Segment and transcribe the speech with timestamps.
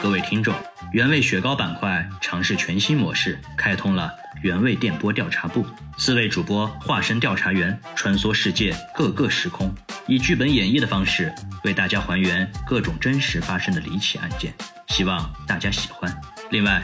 [0.00, 0.54] 各位听众，
[0.92, 4.12] 原味雪糕板块尝试全新模式，开通了
[4.42, 5.64] 原味电波调查部，
[5.96, 9.74] 四位主播化身调查员，穿梭世界各个时空，
[10.06, 11.32] 以剧本演绎的方式
[11.64, 14.52] 为大家还原各种真实发生的离奇案件，
[14.88, 16.14] 希望大家喜欢。
[16.50, 16.82] 另外，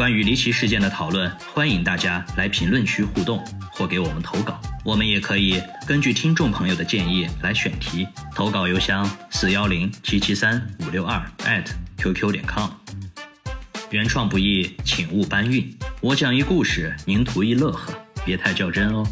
[0.00, 8.08] 关于离奇事件的讨论，欢迎大家来评论区互动或给我们投稿，我们也可以根据听众朋友的建议来选题。
[8.34, 11.22] 投稿邮箱：四幺零七七三五六二
[11.98, 12.70] @QQ 点 com。
[13.90, 15.70] 原创不易，请勿搬运。
[16.00, 17.92] 我讲一故事，您图一乐呵，
[18.24, 19.06] 别太较真哦。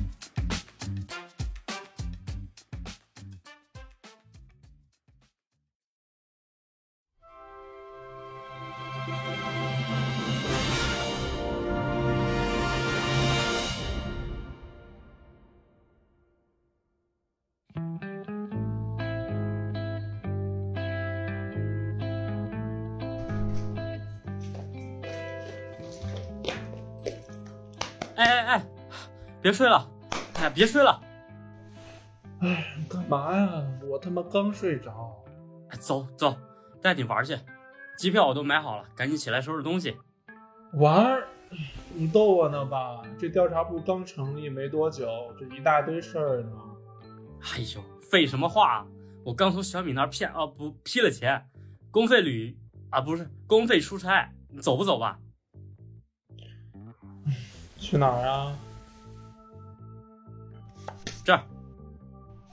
[29.48, 29.91] 别睡了！
[30.34, 31.00] 哎呀，别睡了！
[32.41, 33.64] 哎，干嘛呀？
[33.91, 35.24] 我他妈刚睡着。
[35.70, 36.36] 哎，走走，
[36.82, 37.34] 带你玩去，
[37.96, 39.96] 机票我都买好了，赶紧起来收拾东西。
[40.74, 41.22] 玩？
[41.94, 43.00] 你逗我呢吧？
[43.19, 46.52] 这调查部刚成立没多久，这一大堆事儿呢。
[47.41, 48.86] 哎呦，废什么话！
[49.24, 51.48] 我刚从小米那儿骗啊不批了钱，
[51.91, 52.54] 公费旅
[52.91, 55.19] 啊不是公费出差，你走不走吧？
[57.78, 58.54] 去哪儿啊？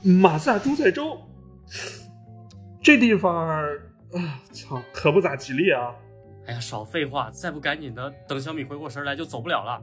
[0.06, 1.20] 马萨诸塞州。
[2.84, 5.96] 这地方啊，操，可不咋吉利啊！
[6.46, 9.82] 哎呀，少废话，再不赶紧的等小米回过神来，就走不了了。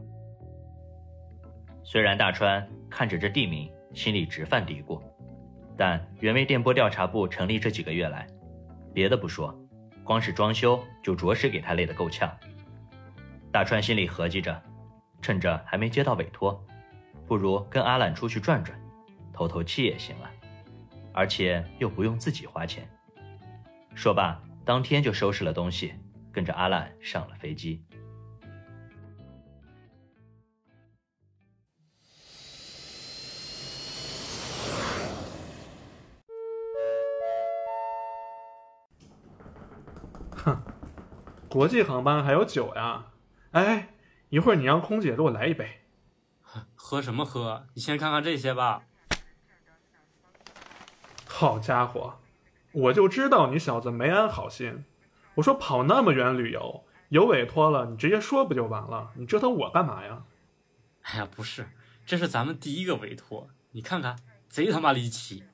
[1.82, 5.02] 虽然大川看着这地名，心里直犯嘀咕，
[5.76, 8.24] 但原味电波调查部成立这几个月来，
[8.94, 9.52] 别的不说，
[10.04, 12.30] 光是装修就着实给他累得够呛。
[13.50, 14.62] 大川心里合计着，
[15.20, 16.64] 趁着还没接到委托，
[17.26, 18.80] 不如跟阿懒出去转转，
[19.32, 20.30] 透透气也行啊，
[21.12, 22.88] 而且又不用自己花钱。
[23.94, 25.94] 说罢，当天就收拾了东西，
[26.32, 27.84] 跟着阿烂上了飞机。
[40.30, 40.56] 哼，
[41.48, 43.06] 国际航班还有酒呀？
[43.52, 43.94] 哎，
[44.30, 45.82] 一会儿你让空姐给我来一杯。
[46.74, 47.66] 喝什么喝？
[47.74, 48.84] 你先看看这些吧。
[51.34, 52.18] 好家伙，
[52.72, 54.84] 我就知道你小子没安好心。
[55.36, 59.10] 我说跑那么远旅游，有委托了，你直接说不就完了？
[59.16, 60.24] 你折腾我干嘛呀？
[61.00, 61.70] 哎呀，不是，
[62.04, 64.18] 这是咱们第一个委托，你看看，
[64.50, 65.44] 贼他妈离奇。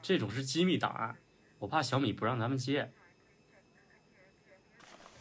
[0.00, 1.16] 这种是机密档案，
[1.58, 2.92] 我怕小米不让咱们接。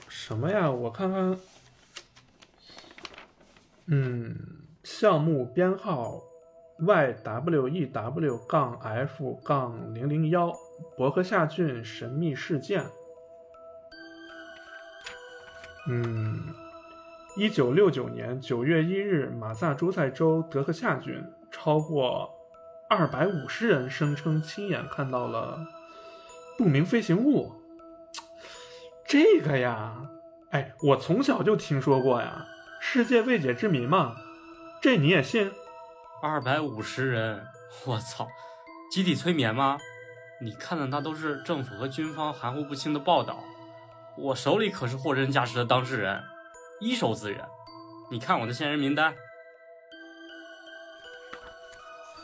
[0.08, 0.70] 什么呀？
[0.70, 1.40] 我看看，
[3.88, 6.22] 嗯，项目编号
[6.80, 10.54] YWEW 杠 F 杠零零幺，
[10.96, 12.86] 博克夏郡神秘事件。
[15.90, 16.54] 嗯，
[17.36, 22.30] 一九六九年九月一日，马萨诸塞州德克夏郡超过
[22.88, 25.58] 二百五十人声称亲眼看到了
[26.60, 27.54] 不明飞行物。
[29.04, 30.04] 这个呀，
[30.52, 32.46] 哎，我从小就听说过呀，
[32.80, 34.16] 世界未解之谜嘛，
[34.80, 35.52] 这你也信？
[36.20, 37.46] 二百五十人，
[37.86, 38.28] 我操，
[38.90, 39.78] 集体催眠吗？
[40.42, 43.44] 你看的那都是政府和军方含糊不清的报道，
[44.18, 46.24] 我手里可是货真价实的当事人，
[46.80, 47.48] 一手资源。
[48.10, 49.14] 你看我的线人名单。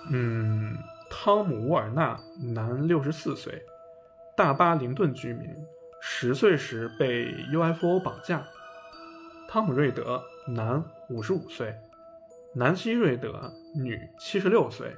[0.10, 0.76] 嗯，
[1.10, 2.20] 汤姆·沃尔纳，
[2.56, 3.64] 男，六十四岁，
[4.36, 5.50] 大巴灵顿居民，
[6.02, 8.44] 十岁时被 UFO 绑架。
[9.48, 11.76] 汤姆·瑞德，男，五十五岁，
[12.56, 14.96] 南希·瑞德，女，七十六岁，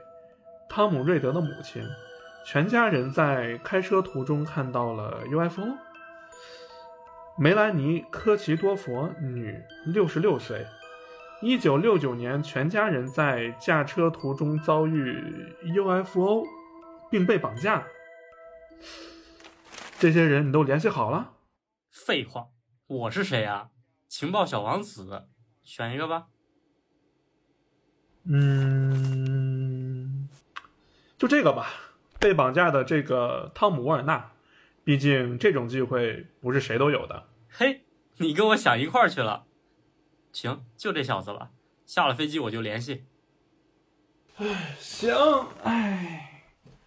[0.68, 1.82] 汤姆·瑞德的母亲，
[2.46, 5.78] 全家人在开车途中看到了 UFO。
[7.38, 10.66] 梅兰妮·科奇多佛，女，六十六岁。
[11.42, 15.18] 一九六九年，全家人在驾车途中遭遇
[15.64, 16.44] UFO，
[17.10, 17.86] 并被绑架。
[19.98, 21.36] 这些人你都联系好了？
[21.90, 22.48] 废话，
[22.88, 23.70] 我是谁啊？
[24.10, 25.30] 情报小王子，
[25.64, 26.28] 选一个吧。
[28.28, 30.28] 嗯，
[31.18, 31.68] 就这个吧。
[32.18, 34.32] 被绑架的这个汤姆·沃尔纳，
[34.84, 37.28] 毕竟这种机会不是谁都有的。
[37.50, 37.84] 嘿，
[38.18, 39.46] 你跟我想一块儿去了。
[40.32, 41.52] 行，就这小子吧，
[41.86, 43.06] 下了飞机我就联系。
[44.80, 45.14] 行，
[45.64, 46.42] 哎，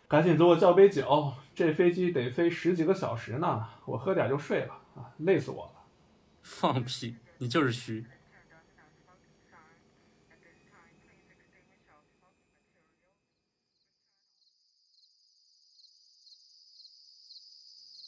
[0.08, 5.72] 赶紧给我叫杯酒，这飞机得飞十几个小时呢，我喝点就睡了啊，累死我了。
[6.42, 8.04] 放屁，你就是虚。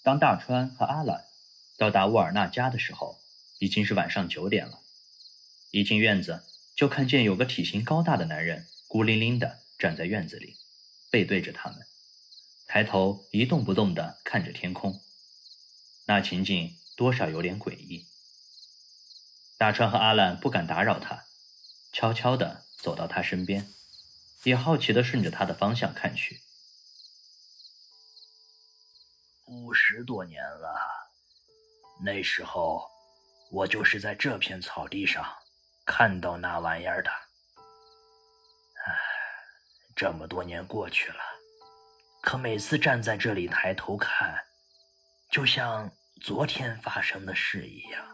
[0.02, 1.26] 当大川和阿懒
[1.76, 3.20] 到达沃尔纳家的时候，
[3.58, 4.80] 已经是晚上九点了。
[5.70, 6.44] 一进院子，
[6.74, 10.56] 就看见有个体型高大的男人孤零零的站在院子里，
[11.10, 11.86] 背对着他们，
[12.66, 15.00] 抬头一动不动的看着天空。
[16.06, 18.06] 那情景多少有点诡异。
[19.58, 21.24] 大川和阿兰不敢打扰他，
[21.92, 23.68] 悄悄的走到他身边，
[24.44, 26.40] 也好奇的顺着他的方向看去。
[29.50, 30.78] 五十多年了，
[32.00, 32.88] 那时候
[33.50, 35.26] 我就是在这片草地上
[35.84, 37.10] 看到那玩意儿的。
[37.10, 38.94] 唉，
[39.96, 41.18] 这么多年过去了，
[42.22, 44.40] 可每次站在这里抬头看，
[45.32, 48.06] 就像昨天发生的事一样。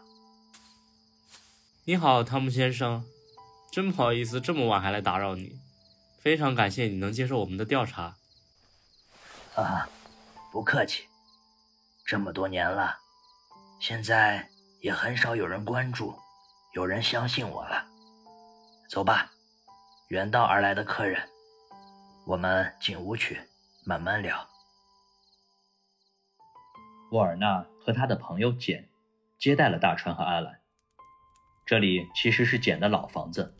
[1.85, 3.05] 你好，汤姆先生，
[3.71, 5.59] 真不好意思这么晚还来打扰你，
[6.19, 8.15] 非常感谢你能接受我们的调查。
[9.53, 9.87] 啊，
[10.51, 11.07] 不客气。
[12.07, 12.97] 这么多年了，
[13.81, 14.47] 现在
[14.79, 16.15] 也很少有人关注，
[16.73, 17.85] 有人相信我了。
[18.89, 19.29] 走吧，
[20.07, 21.21] 远道而来的客人，
[22.25, 23.41] 我们进屋去
[23.85, 24.47] 慢慢聊。
[27.11, 28.87] 沃尔纳和他的朋友简
[29.37, 30.61] 接待了大川和阿兰。
[31.65, 33.53] 这里其实是简的老房子。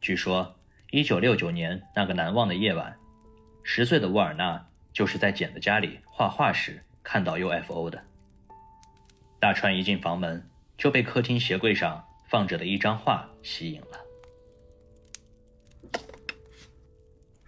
[0.00, 0.58] 据说，
[0.90, 2.98] 一九六九年那个难忘的夜晚，
[3.62, 6.82] 十岁的沃尔纳就是在简的家里画画时。
[7.12, 8.00] 看到 UFO 的
[9.40, 10.48] 大川一进房门，
[10.78, 13.98] 就被客厅鞋柜上放着的一张画吸引了。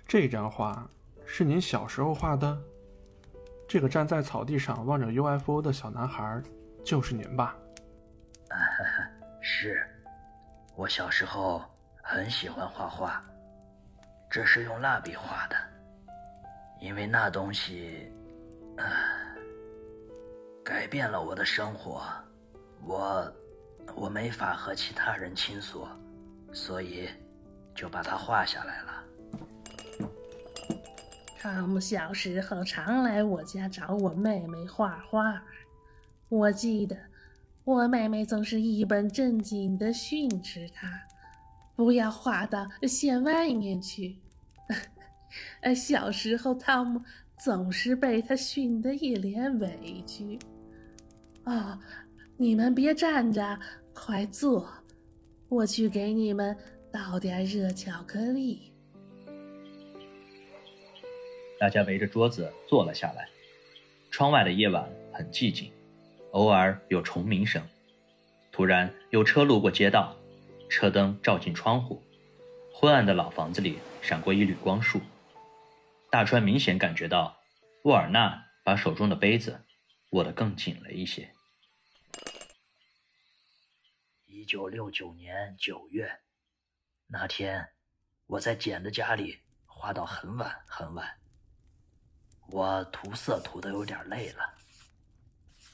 [0.04, 0.90] 这张画
[1.24, 2.60] 是您小时候画的？
[3.68, 6.42] 这个站在草地上望着 UFO 的小男孩，
[6.84, 7.56] 就是您吧？
[9.40, 9.88] 是，
[10.74, 11.62] 我小时候
[12.02, 13.24] 很喜欢画画，
[14.28, 15.54] 这是用蜡笔画的，
[16.80, 18.10] 因为那东西，
[18.76, 19.22] 啊。
[20.64, 22.02] 改变了我的生活，
[22.84, 23.32] 我
[23.94, 25.86] 我没法和其他人倾诉，
[26.52, 27.08] 所以
[27.74, 29.04] 就把它画下来了。
[31.38, 35.42] 汤姆小时候常来我家找我妹妹画画，
[36.28, 36.96] 我记得
[37.64, 40.88] 我妹妹总是一本正经的训斥他，
[41.74, 44.18] 不要画到县外面去。
[45.74, 47.02] 小时候汤姆
[47.36, 50.38] 总是被他训得一脸委屈。
[51.44, 51.78] 哦，
[52.36, 53.58] 你们别站着，
[53.92, 54.68] 快坐，
[55.48, 56.56] 我去给你们
[56.92, 58.72] 倒点热巧克力。
[61.58, 63.28] 大家围着桌子坐了下来。
[64.10, 65.72] 窗外的夜晚很寂静，
[66.32, 67.62] 偶尔有虫鸣声。
[68.52, 70.14] 突然有车路过街道，
[70.68, 72.02] 车灯照进窗户，
[72.72, 75.00] 昏暗的老房子里闪过一缕光束。
[76.10, 77.36] 大川明显感觉到，
[77.84, 79.58] 沃尔纳把手中的杯子。
[80.12, 81.34] 握得更紧了一些。
[84.26, 86.20] 一九六九年九月，
[87.06, 87.72] 那天
[88.26, 91.18] 我在简的家里画到很晚很晚。
[92.48, 94.54] 我涂色涂的有点累了，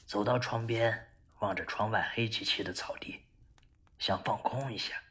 [0.05, 3.25] 走到窗边，望着窗外黑漆漆的草地，
[3.97, 5.03] 想放空一下。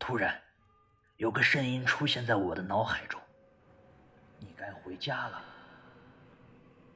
[0.00, 0.42] 突然，
[1.18, 3.20] 有个声音出现在我的脑海中
[4.40, 5.44] ：“你该回家了。”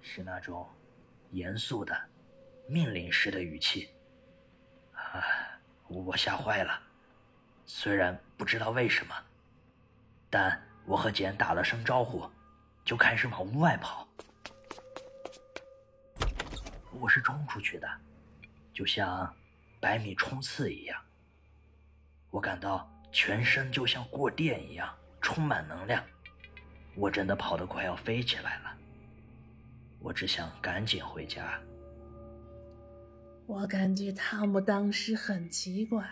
[0.03, 0.69] 是那种。
[1.37, 1.95] 严肃的、
[2.66, 3.90] 命令式的语气，
[4.93, 5.23] 啊，
[5.87, 6.81] 我吓坏了。
[7.66, 9.14] 虽然不知道为什么，
[10.31, 12.26] 但我和简打了声招呼，
[12.87, 14.09] 就开始往屋外跑。
[16.99, 17.87] 我是冲出去的，
[18.73, 19.31] 就像
[19.78, 20.99] 百米冲刺一样。
[22.31, 26.02] 我感到全身就像过电一样，充满能量。
[26.95, 28.75] 我真的跑得快要飞起来了。
[30.07, 31.61] 我只想赶紧回家。
[33.45, 36.09] 我感觉汤姆当时很奇怪，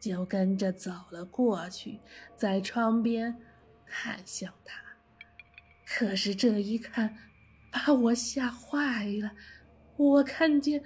[0.00, 2.00] 就跟着走了过去，
[2.34, 3.36] 在窗边
[3.84, 4.80] 看向他。
[5.84, 7.14] 可是这一看，
[7.70, 9.30] 把我吓坏了。
[9.98, 10.82] 我看见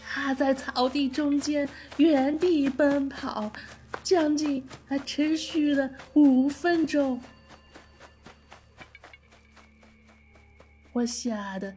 [0.00, 3.52] 他在草地中间原地奔跑，
[4.04, 7.20] 将近还持续了五分钟。
[10.94, 11.76] 我吓得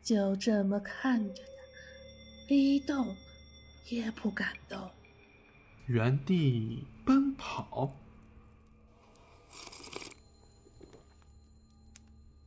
[0.00, 3.16] 就这么看着他，一动
[3.86, 4.88] 也不敢动。
[5.86, 7.92] 原地奔跑。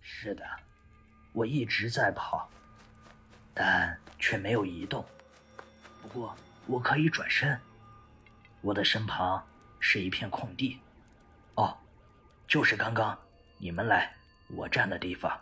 [0.01, 0.45] 是的，
[1.33, 2.49] 我一直在跑，
[3.53, 5.05] 但却没有移动。
[6.01, 6.33] 不过
[6.67, 7.59] 我可以转身，
[8.61, 9.45] 我的身旁
[9.81, 10.79] 是一片空地。
[11.55, 11.77] 哦，
[12.47, 13.19] 就是刚刚
[13.57, 14.15] 你们来
[14.47, 15.37] 我站的地方。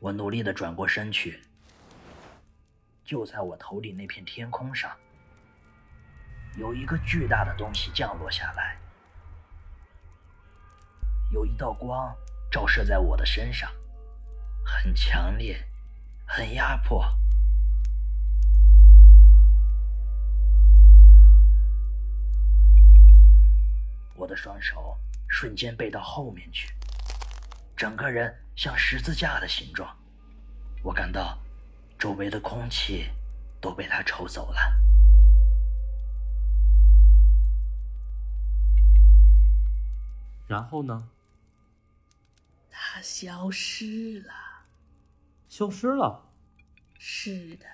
[0.00, 1.42] 我努力的转过身去，
[3.04, 4.96] 就在我头顶那片天空上，
[6.56, 8.78] 有一个巨大的东西降落下来，
[11.32, 12.14] 有一道光
[12.48, 13.68] 照射在我的身上，
[14.64, 15.66] 很强烈，
[16.24, 17.04] 很压迫。
[24.14, 26.72] 我的双手瞬间背到后面去，
[27.76, 29.96] 整个人像十字架的形状。
[30.82, 31.38] 我感到
[31.96, 33.08] 周围的空气
[33.60, 34.58] 都被它抽走了。
[40.48, 41.08] 然后呢？
[42.68, 44.34] 他消失了。
[45.48, 46.24] 消失了。
[46.98, 47.66] 是的，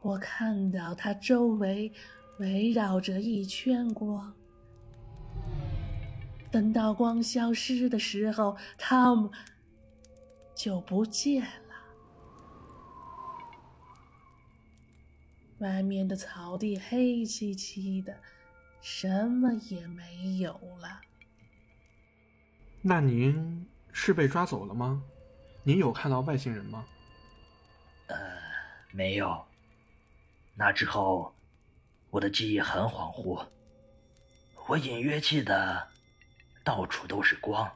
[0.00, 1.92] 我看到他周围
[2.38, 4.32] 围绕着一圈光。
[6.52, 9.32] 等到光消失的时候，汤姆
[10.54, 11.48] 就不见了。
[15.60, 18.14] 外面的草地黑漆漆的，
[18.82, 21.00] 什么也没有了。
[22.82, 25.02] 那您是被抓走了吗？
[25.62, 26.84] 您有看到外星人吗？
[28.08, 28.16] 呃，
[28.90, 29.42] 没有。
[30.54, 31.34] 那之后，
[32.10, 33.46] 我的记忆很恍惚，
[34.66, 35.91] 我隐约记得。
[36.64, 37.70] 到处都是光，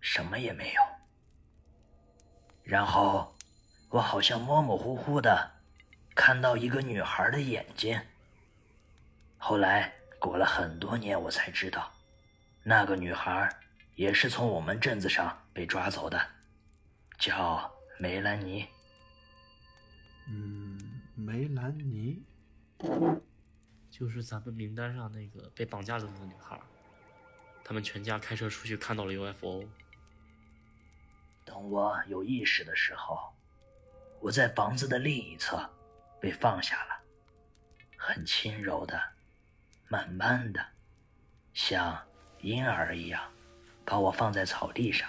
[0.00, 0.82] 什么也没有。
[2.62, 3.34] 然后，
[3.88, 5.50] 我好像模模糊糊的
[6.14, 8.00] 看到一个女孩的眼睛。
[9.36, 11.92] 后来过了很多年，我才知道，
[12.62, 13.48] 那个女孩
[13.96, 16.20] 也是从我们镇子上被抓走的，
[17.18, 18.66] 叫梅兰妮。
[20.28, 20.78] 嗯，
[21.16, 22.22] 梅兰妮，
[23.90, 26.58] 就是咱们名单上那个被绑架的那个女孩。
[27.72, 29.64] 他们全家开车出去，看到了 UFO。
[31.42, 33.32] 等我有意识的时候，
[34.20, 35.70] 我在房子的另一侧
[36.20, 37.00] 被放下了，
[37.96, 39.02] 很轻柔的、
[39.88, 40.62] 慢慢的，
[41.54, 41.98] 像
[42.42, 43.32] 婴儿一样，
[43.86, 45.08] 把我放在草地上。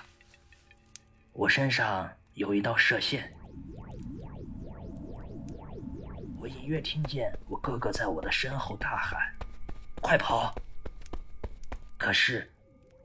[1.33, 3.35] 我身上有一道射线，
[6.39, 9.19] 我隐约听见我哥哥在我的身后大喊
[10.01, 10.55] ：“快跑！”
[11.99, 12.52] 可是，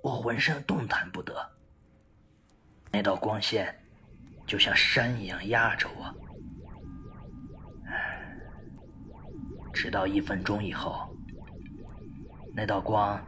[0.03, 1.51] 我浑身动弹不得。
[2.91, 3.75] 那道光线
[4.47, 6.15] 就像山一样压着我。
[9.73, 11.09] 直到一分钟以后，
[12.55, 13.23] 那道光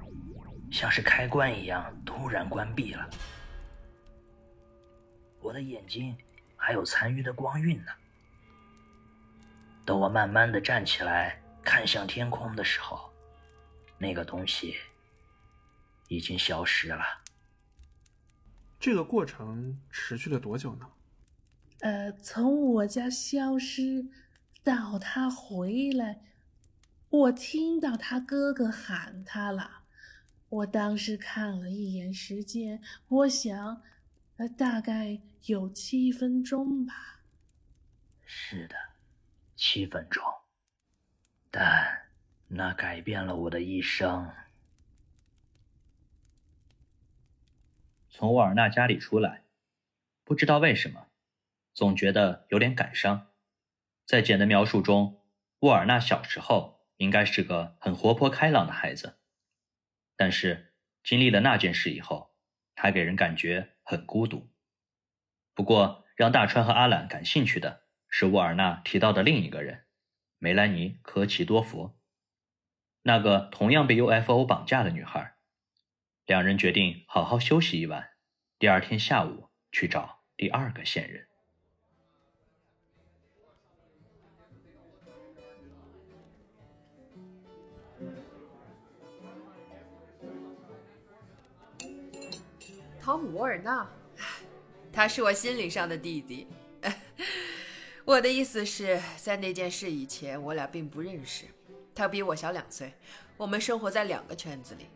[0.71, 3.09] 像是开关一样突然关闭了。
[5.41, 6.17] 我的眼睛
[6.57, 7.93] 还有残余的光晕呢。
[9.85, 13.11] 等我慢慢的站起来，看向天空的时候，
[13.99, 14.77] 那个东西。
[16.11, 17.05] 已经消失了。
[18.81, 20.91] 这个过程持续了多久呢？
[21.83, 24.09] 呃，从我家消失
[24.65, 26.21] 到他回来，
[27.09, 29.85] 我听到他哥哥喊他了。
[30.49, 33.81] 我当时看了一眼时间，我想，
[34.39, 37.21] 呃，大概有七分钟吧。
[38.25, 38.75] 是的，
[39.55, 40.21] 七分钟。
[41.53, 42.09] 但
[42.49, 44.29] 那改变了我的一生。
[48.21, 49.45] 从沃尔纳家里出来，
[50.25, 51.07] 不知道为什么，
[51.73, 53.29] 总觉得有点感伤。
[54.05, 55.25] 在简的描述中，
[55.61, 59.17] 沃尔纳小时候应该是个很活泼开朗的孩子，
[60.17, 62.37] 但是经历了那件事以后，
[62.75, 64.51] 他给人感觉很孤独。
[65.55, 69.87] 不过，让大川和阿懒感兴趣的是沃尔纳提到的另一个人——
[70.37, 71.99] 梅兰妮·科奇多佛，
[73.01, 75.37] 那个同样被 UFO 绑架的女孩。
[76.27, 78.10] 两人决定好好休息一晚。
[78.61, 81.27] 第二天下午去找第二个线人。
[93.01, 93.89] 汤姆·沃尔纳，
[94.93, 96.47] 他是我心灵上的弟弟。
[98.05, 101.47] 我的意思是在那件事以前，我俩并不认识。
[101.95, 102.93] 他比我小两岁，
[103.39, 104.87] 我们生活在两个圈子里。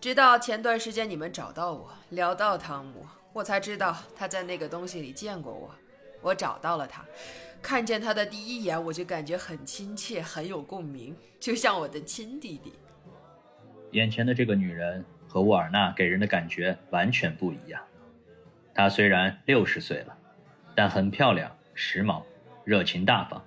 [0.00, 5.74] 直到前段时间你们找到我，聊到汤姆，我才知道他在那个东西里见过我。
[6.20, 7.04] 我找到了他，
[7.62, 12.72] 看见他的第一眼，我就感觉很亲切，很有共鸣，就像我的亲弟弟。
[13.92, 17.80] 眼前的这个女人和沃尔纳给人的感觉完全不一样。
[18.74, 20.16] 她虽然六十岁了，
[20.74, 22.22] 但很漂亮、时髦、
[22.64, 23.42] 热情大方，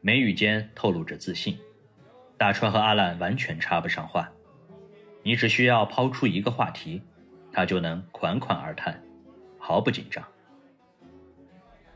[0.00, 1.58] 眉宇间透露着自信。
[2.36, 4.30] 大川和阿兰完全插不上话，
[5.22, 7.02] 你只需要抛出一个话题，
[7.52, 9.02] 他就能款款而谈，
[9.58, 10.24] 毫不紧张。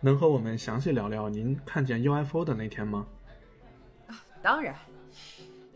[0.00, 3.06] 能和我们详细聊聊您看见 UFO 的那天吗？
[4.42, 4.76] 当然，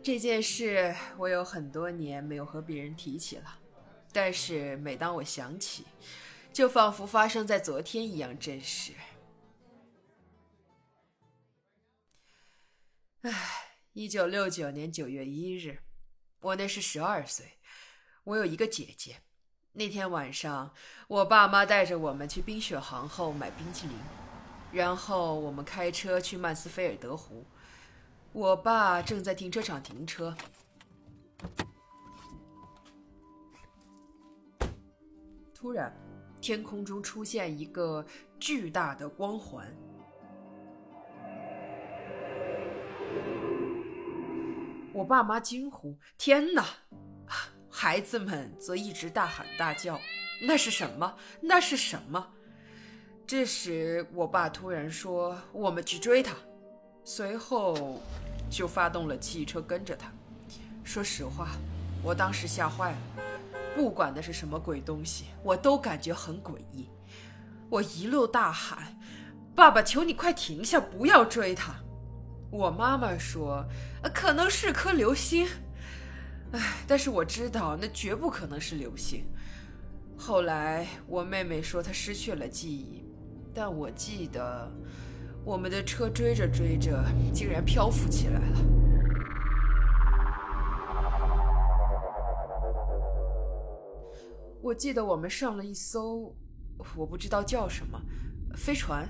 [0.02, 3.58] 这件事我有很多年没有和别人提起了，
[4.12, 5.84] 但是每当我想起，
[6.52, 8.92] 就仿佛发生在昨天一样真实。
[13.22, 13.32] 唉，
[13.92, 15.78] 一九六九年九月一日，
[16.46, 17.58] 我那是十二岁，
[18.22, 19.16] 我有一个姐姐。
[19.72, 20.72] 那天晚上，
[21.08, 23.96] 我爸妈带着我们去冰雪皇后买冰淇淋，
[24.70, 27.44] 然后我们开车去曼斯菲尔德湖。
[28.32, 30.36] 我爸正在停车场停车，
[35.52, 35.92] 突然，
[36.40, 38.06] 天空中出现一个
[38.38, 39.66] 巨大的光环。
[44.96, 46.64] 我爸妈惊呼：“天哪！”
[47.68, 50.00] 孩子们则一直大喊大叫
[50.40, 51.14] ：“那是什么？
[51.42, 52.26] 那是什么？”
[53.26, 56.34] 这时，我爸突然说：“我们去追他。”
[57.04, 58.00] 随后，
[58.48, 60.10] 就发动了汽车跟着他。
[60.82, 61.50] 说实话，
[62.02, 62.98] 我当时吓坏了。
[63.74, 66.88] 不管那是什么鬼东西，我都感觉很诡异。
[67.68, 68.98] 我一路大喊
[69.54, 71.74] ：“爸爸，求你快停下，不要追他！”
[72.50, 73.66] 我妈妈说
[74.14, 75.46] ：“可能是颗流星。”
[76.52, 79.26] 唉，但是我知道那绝不可能是流星。
[80.16, 83.04] 后来我妹妹说她失去了记忆，
[83.52, 84.70] 但我记得
[85.44, 88.58] 我们的车追着追着竟然漂浮起来了。
[94.62, 96.34] 我记得我们上了一艘，
[96.96, 98.00] 我不知道叫什么
[98.56, 99.08] 飞船，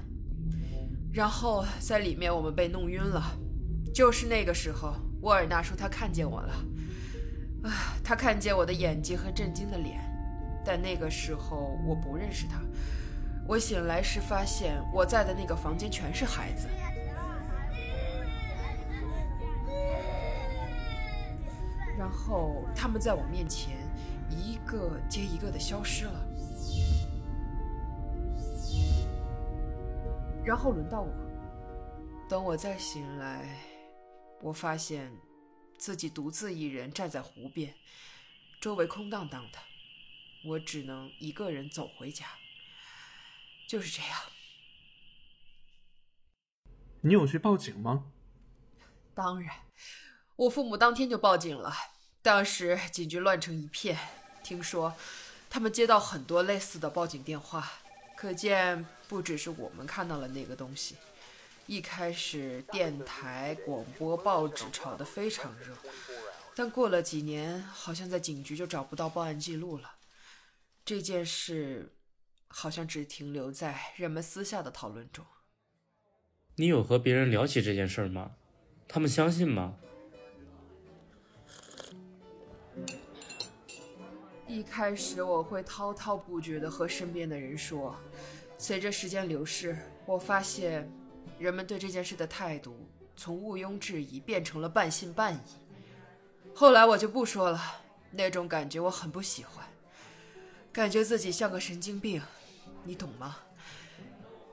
[1.16, 3.22] 然后在里面我们被弄晕了。
[3.94, 6.52] 就是那个时候，沃尔纳说他看见我了。
[7.64, 9.98] 啊，他看见我的眼睛和震惊的脸，
[10.62, 12.60] 但那个时候我不认识他。
[13.48, 16.68] 我醒来时发现我在的那个房间全是孩子，
[21.96, 23.74] 然后他们在我面前
[24.28, 26.25] 一个接一个的消失了，
[30.46, 31.12] 然后轮到我。
[32.28, 33.58] 等我再醒来，
[34.40, 35.12] 我发现。
[35.78, 37.74] 自己独自一人站在湖边，
[38.58, 39.58] 周围空荡荡的，
[40.46, 42.24] 我只能一个人走回家。
[43.68, 44.18] 就是这样。
[47.02, 48.06] 你有去报警吗？
[49.14, 49.54] 当然，
[50.36, 51.74] 我父母当天就报警了。
[52.22, 53.98] 当时警局乱成一片，
[54.42, 54.94] 听说
[55.50, 57.70] 他们接到很多类似的报警电话，
[58.16, 60.96] 可见不只是我们看到了那个东西。
[61.66, 65.74] 一开始，电台、广播、报纸炒得非常热，
[66.54, 69.94] 但过了几年，好像在警局就找不到报案记录了。
[70.84, 71.96] 这件事
[72.46, 75.26] 好像只停留在人们私下的讨论中。
[76.54, 78.36] 你有和别人聊起这件事吗？
[78.86, 79.74] 他们相信吗？
[84.46, 87.96] 一开始我会滔滔不绝地和身边的人说，
[88.58, 90.90] 随着时间流逝，我发现。
[91.38, 92.74] 人们对这件事的态度
[93.14, 95.38] 从毋庸置疑变成了半信半疑。
[96.54, 97.60] 后来我就不说了，
[98.10, 99.62] 那种感觉我很不喜欢，
[100.72, 102.22] 感觉自己像个神经病，
[102.84, 103.36] 你懂吗？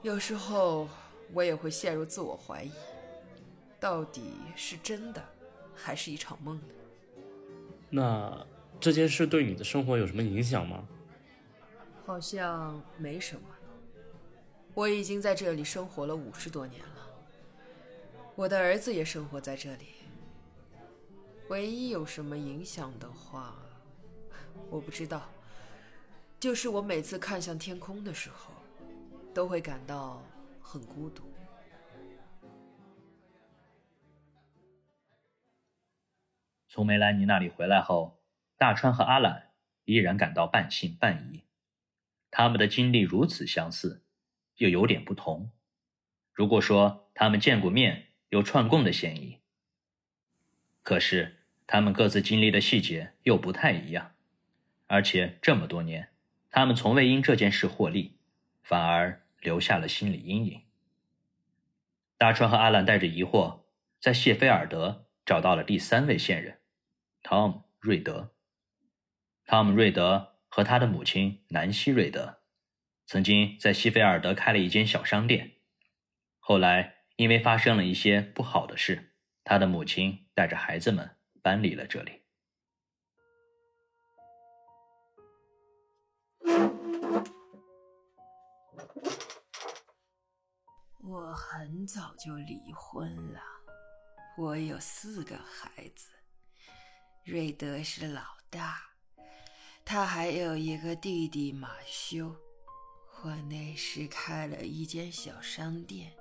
[0.02, 0.86] 有时候
[1.32, 2.70] 我也会陷入自我怀疑，
[3.80, 5.24] 到底是真的，
[5.74, 6.64] 还是一场梦呢？
[7.88, 8.46] 那
[8.78, 10.86] 这件事对你的生活有什么影响吗？
[12.04, 13.42] 好像没什么。
[14.74, 17.08] 我已经在这里生活了五十多年了，
[18.34, 19.86] 我的儿子也生活在这里。
[21.48, 23.54] 唯一有什么影响的话，
[24.70, 25.30] 我不知道。
[26.40, 28.52] 就是我每次看向天空的时候，
[29.32, 30.22] 都会感到
[30.60, 31.22] 很孤独。
[36.68, 38.20] 从梅兰妮那里回来后，
[38.58, 39.52] 大川和阿兰
[39.84, 41.44] 依然感到半信半疑，
[42.30, 44.03] 他们的经历如此相似。
[44.56, 45.50] 又有点不同。
[46.32, 49.38] 如果说他们见过面，有串供的嫌疑，
[50.82, 54.14] 可是他们各自经历的细节又不太一样，
[54.86, 56.10] 而且这么多年，
[56.50, 58.18] 他们从未因这件事获利，
[58.62, 60.62] 反而留下了心理阴影。
[62.18, 63.60] 大川和阿兰带着疑惑，
[64.00, 66.60] 在谢菲尔德找到了第三位线人
[67.22, 68.34] 汤姆·瑞德。
[69.46, 72.40] 汤姆·瑞德和他的母亲南希·瑞德
[73.06, 75.56] 曾经在西菲尔德开了一间小商店，
[76.38, 79.14] 后来因为发生了一些不好的事，
[79.44, 82.22] 他的母亲带着孩子们搬离了这里。
[91.06, 93.40] 我很早就离婚了，
[94.38, 96.10] 我有四个孩子，
[97.22, 98.80] 瑞德是老大，
[99.84, 102.34] 他还有一个弟弟马修。
[103.24, 106.12] 我那时开了一间小商店，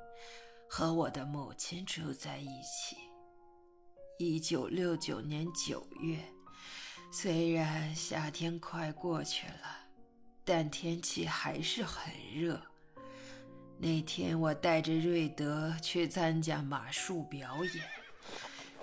[0.70, 2.96] 和我的母亲住在一起。
[4.18, 6.18] 一九六九年九月，
[7.12, 9.80] 虽然夏天快过去了，
[10.46, 12.62] 但天气还是很热。
[13.78, 17.84] 那天我带着瑞德去参加马术表演，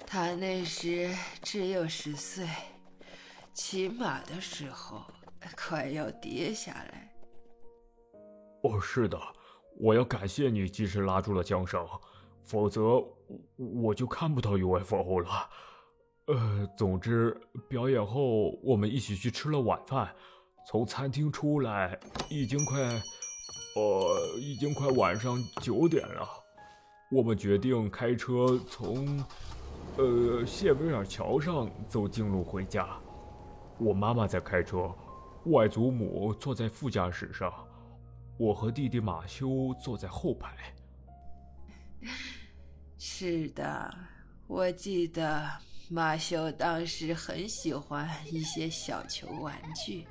[0.07, 2.47] 他那时只有十岁，
[3.55, 5.07] 骑马的时候
[5.57, 7.10] 快要跌下来。
[8.63, 9.19] 哦，是的，
[9.79, 11.87] 我要感谢你及时拉住了缰绳，
[12.45, 13.03] 否则
[13.57, 15.49] 我就看不到 UFO 了。
[16.27, 17.37] 呃，总之，
[17.69, 20.15] 表演后我们一起去吃了晚饭，
[20.69, 22.79] 从餐厅出来已经快，
[23.77, 26.29] 呃，已经快晚上九点了。
[27.11, 29.25] 我们决定开车从，
[29.97, 32.87] 呃，谢菲尔桥上走近路回家。
[33.79, 34.95] 我妈妈在开车，
[35.47, 37.53] 外祖母坐在副驾驶上。
[38.41, 40.57] 我和弟弟马修坐在后排。
[42.97, 43.95] 是的，
[44.47, 45.47] 我记得
[45.91, 50.07] 马修当时很喜欢一些小球玩具，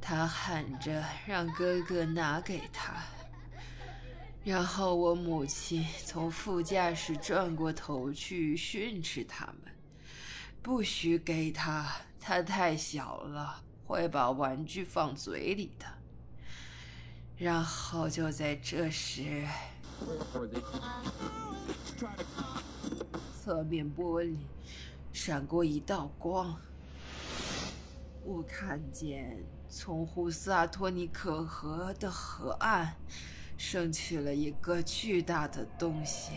[0.00, 3.02] 他喊着让哥哥拿给他。
[4.42, 9.56] 然后我母亲从副驾驶转过头去训斥他们
[10.62, 15.84] ：“不许给他，他太小了，会把玩具放嘴里的。”
[17.38, 19.46] 然后就在这时，
[23.38, 24.38] 侧面玻璃
[25.12, 26.58] 闪过一道光，
[28.24, 32.96] 我看见从胡斯阿托尼克河的河岸
[33.58, 36.32] 升起了一个巨大的东西。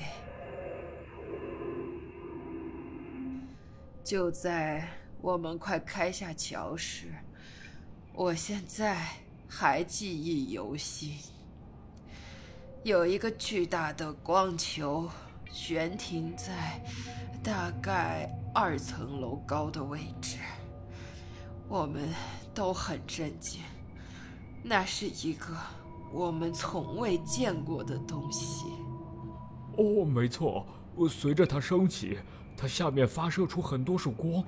[4.03, 4.85] 就在
[5.21, 7.13] 我们快开下桥时，
[8.13, 9.28] 我现在。
[9.49, 11.17] 还记忆犹新。
[12.83, 15.09] 有一个巨大的光球
[15.51, 16.79] 悬停在
[17.43, 20.37] 大概二层楼高的位置，
[21.67, 22.07] 我们
[22.53, 23.61] 都很震惊。
[24.63, 25.57] 那是一个
[26.13, 28.65] 我们从未见过的东西。
[29.77, 30.65] 哦，没错，
[31.09, 32.19] 随着它升起，
[32.55, 34.43] 它下面发射出很多束光。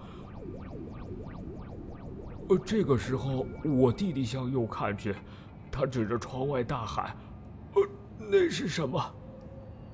[2.57, 5.15] 这个时候，我弟弟向右看去，
[5.71, 7.15] 他指着窗外大喊
[7.75, 7.81] ：“呃，
[8.17, 8.99] 那是什么？”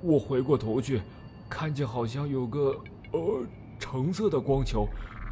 [0.01, 1.01] 我回过头去，
[1.49, 2.79] 看见好像有个
[3.11, 3.45] 呃
[3.79, 4.87] 橙色的光球，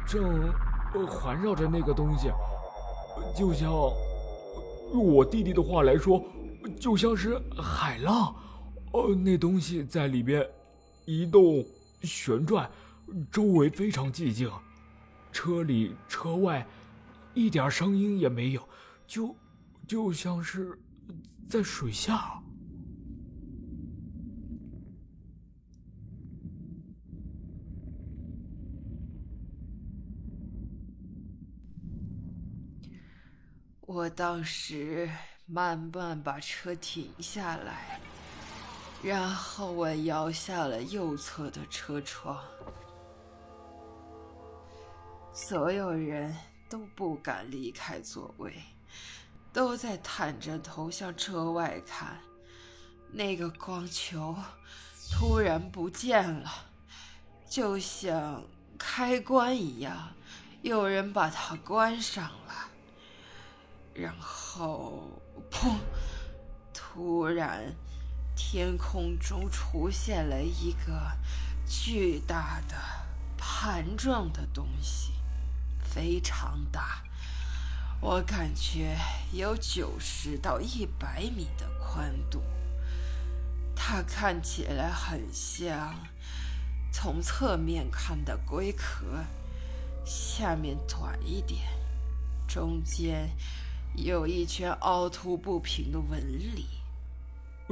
[0.06, 0.52] 正
[0.94, 2.30] 呃环绕着那个东西，
[3.34, 3.70] 就像
[4.92, 6.22] 用我弟弟的话来说，
[6.80, 8.34] 就像是海浪。
[8.92, 10.44] 呃，那东西在里边
[11.04, 11.64] 移动、
[12.02, 12.68] 旋转，
[13.30, 14.50] 周围非常寂静，
[15.32, 16.66] 车里、车外。
[17.36, 18.68] 一点声音也没有，
[19.06, 19.36] 就
[19.86, 20.76] 就像是
[21.46, 22.42] 在水下。
[33.82, 35.06] 我当时
[35.44, 38.00] 慢慢把车停下来，
[39.02, 42.42] 然后我摇下了右侧的车窗，
[45.34, 46.34] 所有人。
[46.68, 48.52] 都不敢离开座位，
[49.52, 52.20] 都在探着头向车外看。
[53.12, 54.36] 那个光球
[55.10, 56.50] 突然不见了，
[57.48, 58.42] 就像
[58.76, 60.12] 开关一样，
[60.62, 62.70] 有人把它关上了。
[63.94, 65.08] 然后，
[65.50, 65.76] 砰！
[66.74, 67.74] 突然，
[68.34, 71.12] 天空中出现了一个
[71.66, 72.74] 巨大的
[73.38, 75.12] 盘状的东西。
[75.96, 77.02] 非常大，
[78.02, 78.98] 我感觉
[79.32, 82.42] 有九十到一百米的宽度。
[83.74, 85.94] 它看起来很像
[86.92, 89.06] 从侧面看的龟壳，
[90.04, 91.62] 下面短一点，
[92.46, 93.30] 中间
[93.94, 96.66] 有一圈凹凸不平的纹理。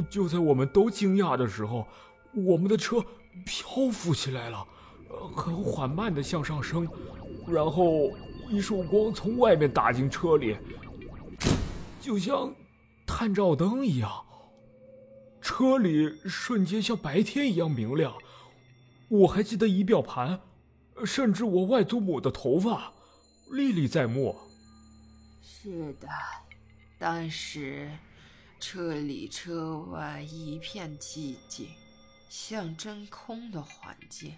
[0.08, 1.86] 就在我们都惊讶的时候，
[2.32, 3.04] 我们的车
[3.44, 4.66] 漂浮起来了，
[5.36, 6.88] 很缓慢的向上升，
[7.46, 8.10] 然后
[8.48, 10.56] 一束光从外面打进车里，
[12.00, 12.54] 就像
[13.06, 14.10] 探照灯一样，
[15.40, 18.14] 车里瞬间像白天一样明亮。
[19.08, 20.40] 我还记得仪表盘，
[21.04, 22.92] 甚至我外祖母的头发
[23.50, 24.36] 历历在目。
[25.42, 26.08] 是的，
[26.98, 27.90] 当时
[28.58, 31.68] 车里车外一片寂静，
[32.28, 34.34] 像真空的环境。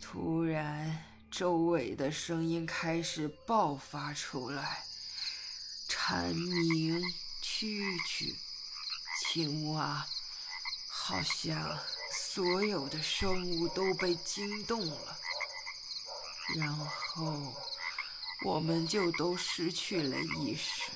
[0.00, 0.98] 突然，
[1.32, 4.84] 周围的声音开始爆发出来，
[5.88, 7.00] 蝉鸣、
[7.42, 8.34] 蛐蛐、
[9.24, 10.06] 青蛙，
[10.88, 11.78] 好像
[12.12, 15.16] 所有的生物都被惊动了，
[16.56, 17.54] 然后。
[18.44, 20.90] 我们就都失去了意识。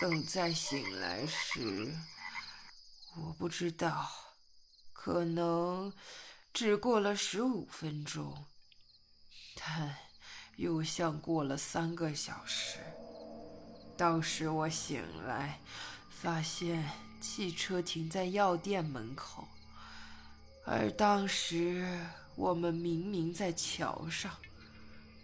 [0.00, 1.96] 等再醒来时，
[3.14, 4.10] 我不知道，
[4.92, 5.92] 可能
[6.52, 8.44] 只过了十五分钟，
[9.56, 9.96] 但
[10.56, 12.78] 又像过了三个小时。
[13.96, 15.58] 当时我醒来，
[16.10, 16.88] 发现
[17.20, 19.48] 汽车停在药店门口，
[20.64, 24.30] 而当时我们明明在桥上。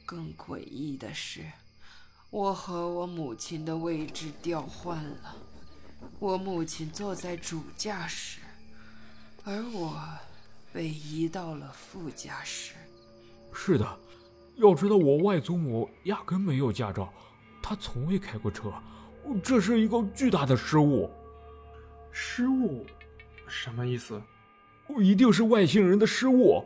[0.04, 1.50] 更诡异的是，
[2.30, 5.36] 我和我母亲的位置调换了，
[6.18, 8.40] 我母亲坐在主驾驶，
[9.44, 10.02] 而我
[10.72, 12.72] 被移到了副驾驶。
[13.54, 13.98] 是的，
[14.56, 17.12] 要知道我外祖母压根没有驾照，
[17.62, 18.72] 她从未开过车，
[19.42, 21.10] 这是一个巨大的失误。
[22.10, 22.84] 失误？
[23.46, 24.20] 什么意思？
[25.00, 26.64] 一定是外星人的失误，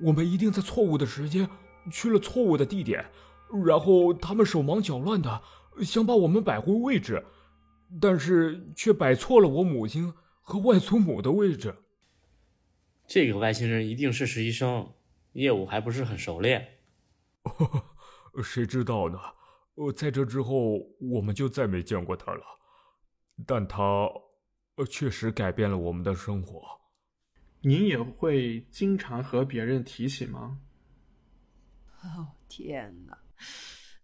[0.00, 1.48] 我们一定在错误的时间。
[1.92, 3.04] 去了错误的地点，
[3.66, 5.42] 然后他们手忙脚乱的
[5.82, 7.22] 想把我们摆回位置，
[8.00, 11.74] 但是却摆错了我母亲和外祖母的位置。
[13.06, 14.90] 这个外星人一定是实习生，
[15.34, 16.66] 业务还不是很熟练。
[18.42, 19.18] 谁知道呢？
[19.74, 22.42] 呃，在这之后我们就再没见过他了。
[23.46, 23.82] 但他，
[24.76, 26.80] 呃，确实改变了我们的生活。
[27.60, 30.60] 您也会经常和别人提起吗？
[32.02, 33.18] 哦天哪，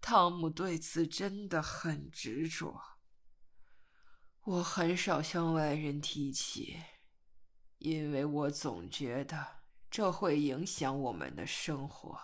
[0.00, 2.80] 汤姆对此真的很执着。
[4.44, 6.78] 我很少向外人提起，
[7.78, 9.46] 因为我总觉得
[9.90, 12.18] 这会影响我们的生活。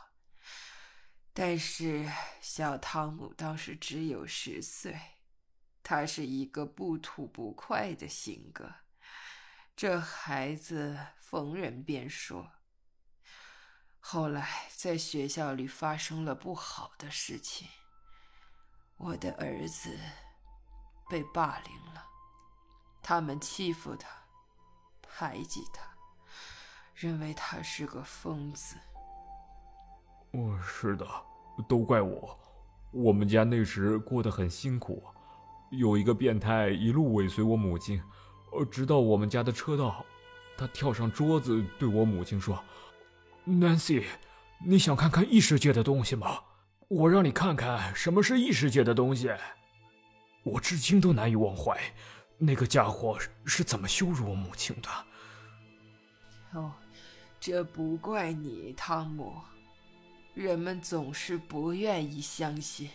[1.38, 4.98] 但是小汤姆当时只有十岁，
[5.82, 8.72] 他是一个不吐不快的性格，
[9.76, 12.52] 这孩子逢人便说。
[14.00, 17.68] 后来在学校里发生了不好的事情，
[18.96, 19.94] 我的儿子
[21.10, 22.06] 被霸凌了，
[23.02, 24.08] 他们欺负他，
[25.02, 25.82] 排挤他，
[26.94, 28.76] 认为他是个疯子。
[30.36, 31.06] 哦，是的，
[31.66, 32.38] 都怪我，
[32.90, 35.02] 我们家那时过得很辛苦，
[35.70, 38.02] 有一个变态一路尾随我母亲，
[38.52, 40.04] 呃，直到我们家的车道，
[40.54, 42.62] 他跳上桌子对我母亲说。
[43.46, 44.04] Nancy，
[44.62, 46.40] 你想看看异世界的东西吗？
[46.88, 49.30] 我让你看看什么是异世界的东西。
[50.42, 51.80] 我至今都难以忘怀，
[52.36, 56.60] 那个家伙是怎么羞辱我母亲的。
[56.60, 56.72] 哦，
[57.40, 59.32] 这不怪你，汤姆。
[60.36, 62.90] 人们总是不愿意相信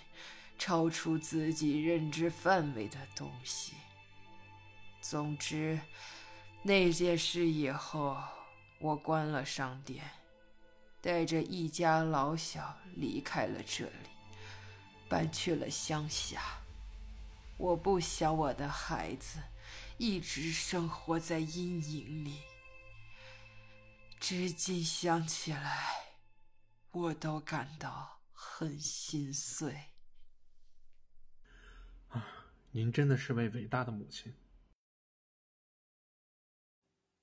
[0.60, 3.74] 超出自己认知范围的东西。
[5.02, 5.80] 总之，
[6.62, 8.16] 那件事以后，
[8.78, 10.06] 我关了商店。
[11.02, 14.10] 带着一家老小离开了这里，
[15.10, 16.40] 搬去了乡下。
[17.58, 19.40] 我不想我的孩子
[19.98, 22.42] 一直生活在阴影里。
[24.20, 26.11] 至今想起来，
[26.92, 29.74] 我都感到很心碎。
[32.10, 34.34] 啊，您真的是位伟大的母亲。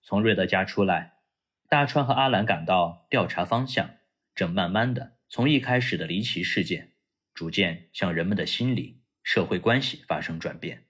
[0.02, 1.16] 从瑞德家出来。
[1.70, 3.96] 大川和阿兰赶到调查方向，
[4.34, 6.94] 正慢慢的从一开始的离奇事件，
[7.34, 10.86] 逐渐向人们的心理、社会关系发生转变。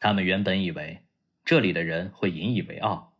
[0.00, 1.06] 他们原本以为
[1.44, 3.16] 这里的人会引以为傲，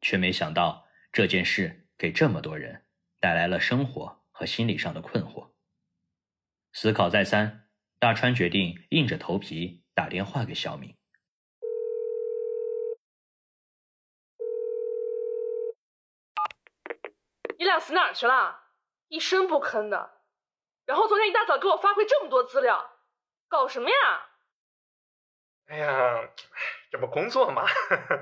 [0.00, 2.81] 却没想到这件事给这么多人
[3.22, 5.52] 带来了生活和心理上的困惑。
[6.72, 7.68] 思考再三，
[8.00, 10.96] 大川决定硬着头皮打电话给小敏。
[17.56, 18.60] 你俩死哪儿去了？
[19.06, 20.24] 一声不吭的。
[20.84, 22.90] 然后昨天一大早给我发回这么多资料，
[23.46, 23.94] 搞什么呀？
[25.66, 26.28] 哎呀，
[26.90, 27.64] 这不工作嘛，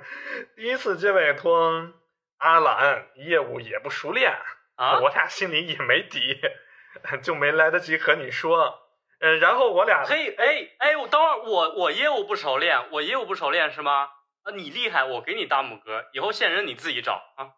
[0.54, 1.90] 第一次接委托，
[2.36, 4.38] 阿懒业务也不熟练
[4.80, 6.40] 啊我俩心里也没底，
[7.22, 8.80] 就没来得及和你说。
[9.20, 14.10] 嗯，然后我俩嘿，哎哎，我等会儿我我业务不熟练，我业务不熟练是吗？
[14.42, 17.52] 啊，你厉害，我给你大拇哥，以后线人你自己找啊。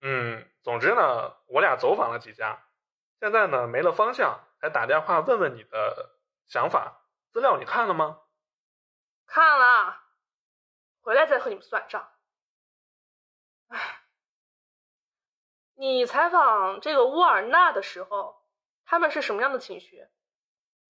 [0.00, 2.64] 嗯，总之呢，我俩走访了几家，
[3.20, 6.16] 现在呢没了方向，还打电话问问你的
[6.48, 7.02] 想法。
[7.32, 8.22] 资料你看了吗？
[9.26, 10.00] 看了，
[11.00, 12.08] 回来再和你们算账。
[13.68, 13.95] 唉，
[15.78, 18.42] 你采访这个乌尔纳的时候，
[18.84, 20.06] 他们是什么样的情绪？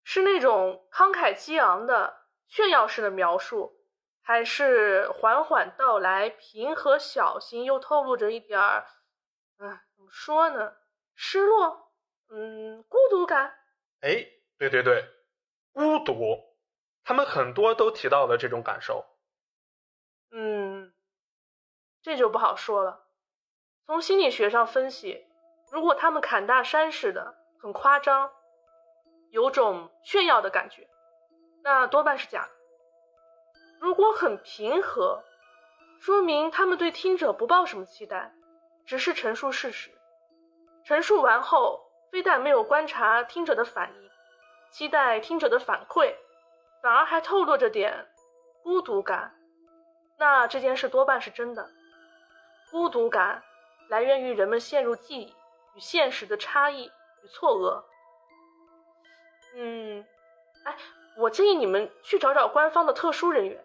[0.04, 3.84] 是那种慷慨激昂的炫耀式的描述，
[4.22, 8.86] 还是缓缓道来、平和小心，又透露着一点儿，
[9.58, 10.76] 嗯，怎么说呢？
[11.16, 11.92] 失落，
[12.28, 13.58] 嗯，孤独感。
[14.02, 14.24] 哎，
[14.58, 15.04] 对对对，
[15.72, 16.56] 孤独，
[17.02, 19.04] 他们很多都提到了这种感受。
[20.30, 20.92] 嗯，
[22.02, 23.05] 这就不好说了。
[23.86, 25.24] 从心理学上分析，
[25.70, 28.32] 如果他们砍大山似的，很夸张，
[29.30, 30.88] 有种炫耀的感觉，
[31.62, 32.50] 那多半是假的。
[33.78, 35.22] 如果很平和，
[36.00, 38.32] 说明他们对听者不抱什么期待，
[38.86, 39.92] 只是陈述事实。
[40.84, 44.10] 陈述完后，非但没有观察听者的反应，
[44.72, 46.12] 期待听者的反馈，
[46.82, 48.08] 反而还透露着点
[48.64, 49.32] 孤独感。
[50.18, 51.70] 那这件事多半是真的。
[52.70, 53.44] 孤独感
[53.88, 55.34] 来源于人们陷入记忆
[55.74, 57.84] 与现实的差异与错愕。
[59.54, 60.04] 嗯，
[60.64, 60.76] 哎，
[61.16, 63.64] 我建议你们去找找官方的特殊人员，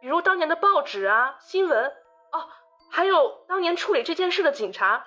[0.00, 1.86] 比如当年的报纸啊、新闻
[2.32, 2.48] 哦，
[2.90, 5.06] 还有当年处理这件事的警察，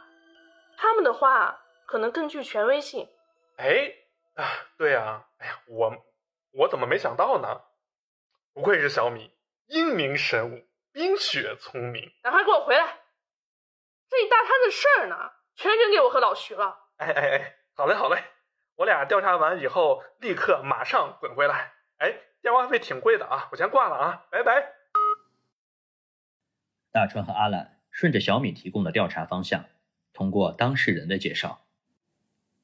[0.77, 3.09] 他们的话可能更具权威性。
[3.57, 3.91] 哎，
[4.35, 4.45] 啊，
[4.77, 5.91] 对呀、哎呀，我
[6.53, 7.61] 我怎么没想到呢？
[8.53, 9.31] 不愧是小米，
[9.67, 12.11] 英明神武，冰雪聪明。
[12.23, 12.98] 赶快给我回来！
[14.09, 16.89] 这一大摊子事儿呢，全扔给我和老徐了。
[16.97, 18.23] 哎哎哎，好嘞好嘞，
[18.75, 21.73] 我俩调查完以后立刻马上滚回来。
[21.97, 24.73] 哎，电话费挺贵的啊，我先挂了啊，拜拜。
[26.91, 29.65] 大川和阿懒顺着小米提供的调查方向，
[30.11, 31.67] 通过当事人的介绍，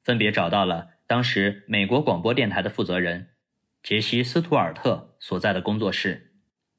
[0.02, 3.36] 分别找到了当时美国广播电台的负责人
[3.84, 6.34] 杰西·斯图尔特所在的工作室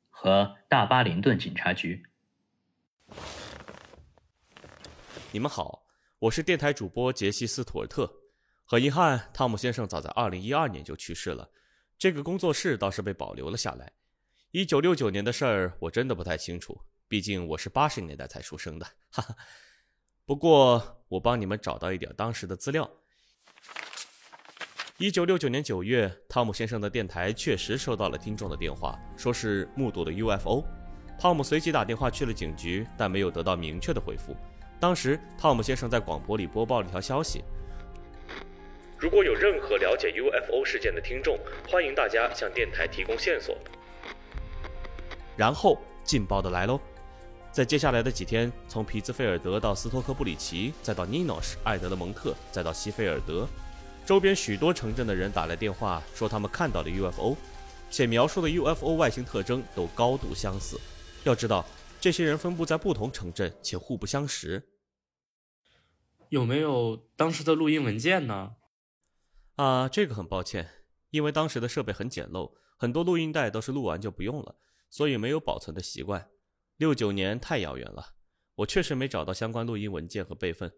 [0.10, 2.04] 和大巴林顿警察局。
[5.38, 5.86] 你们好，
[6.18, 8.12] 我是电台主播杰西斯·图尔特。
[8.66, 11.48] 很遗憾，汤姆先生早在2012年就去世了，
[11.96, 13.92] 这个工作室倒是被保留了下来。
[14.54, 16.76] 1969年的事儿我真的不太清楚，
[17.08, 19.36] 毕竟我是80年代才出生的， 哈哈。
[20.26, 22.90] 不过我帮你们找到一点当时的资料。
[24.98, 30.66] 1969年9月，汤姆先生的电台确实收到了听众的电话，说是目睹了 UFO。
[31.20, 34.36] 汤姆随即打电话去了警局，但没有得到明确的回复。
[34.80, 37.44] 当时，汤姆先生在广播里播报了一条消息：
[38.98, 41.36] 如果有任何了解 UFO 事件的听众，
[41.68, 43.58] 欢迎大家向电台提供线索。
[45.36, 46.80] 然后劲爆的来喽！
[47.52, 53.48] 在接下来的几天，从皮兹菲尔德到斯托克布里奇，再到尼诺什、艾德勒蒙特，再到西菲尔德，
[54.06, 57.36] 周边许多城镇的人打来电话说他们看到了 UFO，
[57.90, 60.80] 且描述的 UFO 外形特征都高度相似。
[61.24, 61.66] 要知道，
[62.00, 64.70] 这些人分布在不同城镇，且互不相识。
[66.30, 68.56] 有没有当时的录音文件呢？
[69.56, 70.70] 啊，这个很抱歉，
[71.10, 74.56] 因为当时的设备很简陋，很多录音带都是录完就不用了，
[74.90, 76.30] 所以没有保存的习惯。
[76.78, 78.14] 六九年太遥远了，
[78.56, 80.72] 我确实没找到相关录音文件和备份。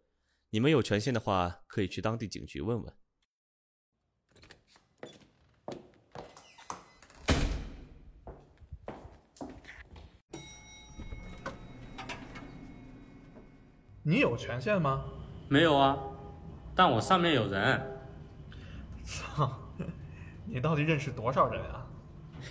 [0.51, 2.95] 你们有权限的话，可以去当地警局问问。
[14.09, 15.05] 你有权限吗？
[15.47, 15.95] 没有啊，
[16.73, 17.79] 但我上面有人。
[19.03, 19.55] 操，
[20.45, 21.85] 你到底认识多少人啊？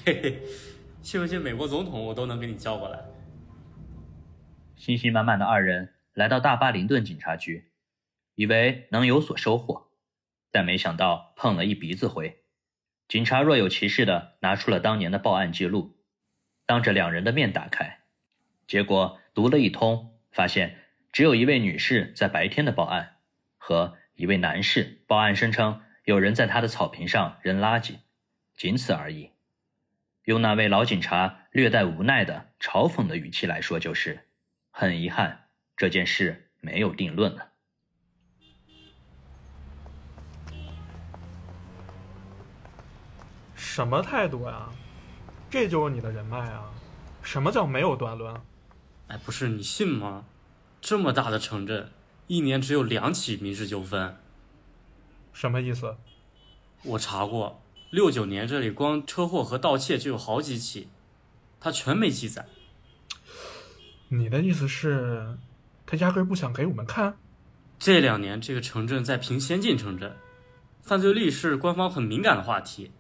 [0.05, 0.43] 嘿嘿，
[1.03, 3.01] 信不信美国总统我都能给你叫过来？
[4.77, 7.73] 信心满满的二人来到大巴林顿警察局，
[8.37, 9.89] 以为能有所收获，
[10.53, 12.45] 但没想到碰了一鼻子灰。
[13.09, 15.97] 警察若有其事的拿出了当年的报案记录，
[16.67, 18.03] 当着两人的面打开，
[18.69, 20.77] 结果读了一通，发现
[21.13, 23.17] 只有一位女士在白天的报案，
[23.57, 27.97] 和一位男士报案声称有人在他的草坪上扔垃圾，
[28.57, 29.31] 仅此而已。
[30.25, 34.27] 用那位老警察略带无奈的嘲讽的语气来说，就是。
[34.71, 37.49] 很遗憾，这件事没有定论了。
[43.57, 44.69] 什么态度呀？
[45.51, 46.71] 这就是你的人脉啊？
[47.23, 48.33] 什么叫没有断论？
[49.09, 50.25] 哎，不是你信吗？
[50.81, 51.91] 这么大的城镇，
[52.27, 54.17] 一年只有两起民事纠纷。
[55.33, 55.97] 什么意思？
[56.85, 57.61] 我查过，
[57.91, 60.89] 六九年这里光车祸和盗窃就有好几起，
[61.61, 62.47] 他全没记载。
[64.09, 65.37] 你的意思是，
[65.85, 67.19] 他压根儿不想给我们看？
[67.79, 70.17] 这两年这个城镇在评先进城镇，
[70.83, 72.93] 犯罪率是官方很敏感的话题。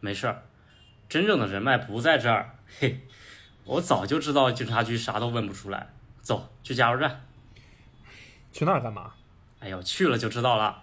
[0.00, 0.42] 没事儿，
[1.08, 2.58] 真正的人脉不在这儿。
[2.78, 3.00] 嘿，
[3.64, 5.94] 我早就知道警察局啥都问不出来。
[6.26, 7.24] 走，去加油站。
[8.52, 9.14] 去那儿干嘛？
[9.60, 10.82] 哎呦，去了就知道了。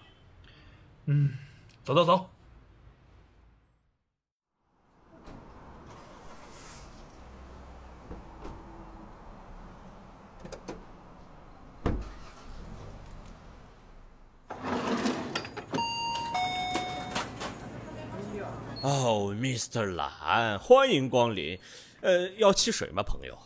[1.08, 1.38] 嗯，
[1.84, 2.30] 走走走。
[18.82, 19.94] 哦，Mr.
[19.96, 21.60] 蓝，欢迎光临。
[22.00, 23.38] 呃，要汽水吗，朋友？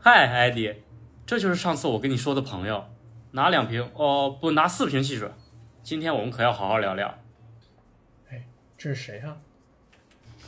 [0.00, 0.82] 嗨，艾迪，
[1.30, 2.84] 这就是上次我跟你说的朋友。
[3.30, 5.30] 拿两瓶，哦，不，拿四瓶汽水。
[5.80, 7.06] 今天我们可要好好聊聊。
[8.28, 9.36] 哎，这是谁啊？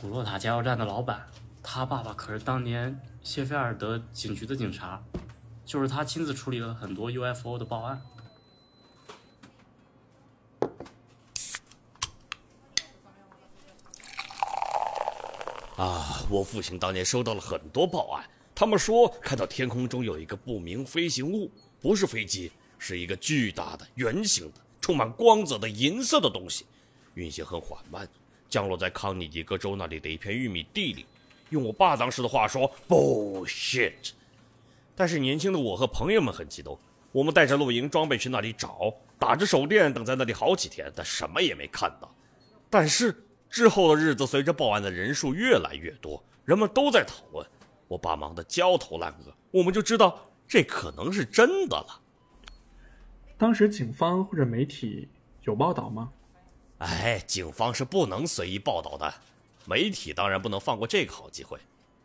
[0.01, 1.25] 古洛塔加油站的老板，
[1.63, 5.01] 他爸爸可是当年谢菲尔德警局的警察，
[5.63, 8.01] 就是他亲自处理了很多 UFO 的报案。
[15.77, 18.25] 啊，我父亲当年收到了很多报案，
[18.55, 21.51] 他们说看到天空中有一个不明飞行物，
[21.81, 26.65] 不是飞机，是一个巨大的圆形的、充满光泽的银色的东西，
[27.15, 28.07] 运行很缓慢，
[28.49, 31.05] 降落在康涅狄格州那里的一片玉米地里。
[31.49, 34.11] 用我爸当时的话说，bullshit。
[34.95, 36.79] 但是年轻的我和朋友们很激动，
[37.11, 42.13] 我们带着露营装备去那里找，打着手电等在那里好几天，但什么也没看到。
[42.69, 43.25] 但是。
[43.53, 47.47] 之后的日子，随着报案的人数越来越多，人们都在讨论。
[47.87, 52.01] 我爸忙得焦头烂额，我们就知道这可能是真的了。
[53.37, 55.09] 当时警方或者媒体
[55.43, 56.11] 有报道吗？
[56.79, 59.13] 哎，警方是不能随意报道的，
[59.65, 61.59] 媒体当然不能放过这个好机会。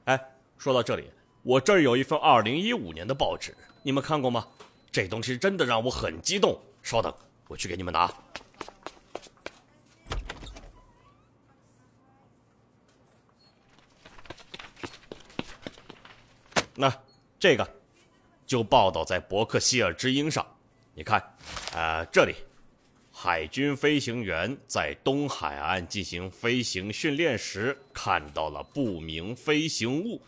[0.04, 0.20] 哎，
[0.56, 1.10] 说到这里，
[1.42, 4.46] 我这儿有一份二零一五年的报纸，你们看过吗？
[4.90, 6.58] 这东西真的让我很激动。
[6.82, 7.12] 稍等，
[7.48, 8.12] 我去给你们拿。
[16.80, 16.92] 那
[17.40, 17.68] 这个
[18.46, 20.46] 就报道在伯克希尔之鹰上，
[20.94, 21.20] 你看，
[21.74, 22.36] 啊，这里，
[23.10, 30.22] 海军飞行员在东海岸进行飞行训练时看到了不明飞行物。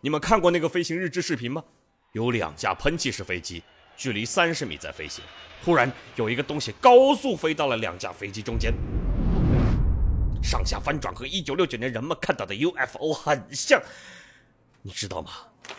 [0.00, 1.62] 你们看过那个飞行日志视频吗？
[2.12, 3.62] 有两架喷气式飞机，
[3.94, 5.22] 距离三十米在飞行，
[5.62, 8.72] 突然有一个东西高速飞到了两架飞机中间，
[10.42, 13.78] 上下翻转和一九六九年人们看到的 UFO 很像，
[14.82, 15.30] 你知道吗？